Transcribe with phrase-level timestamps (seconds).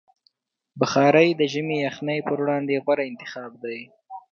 [0.79, 3.79] بخاري د ژمي د یخنۍ پر وړاندې غوره انتخاب دی.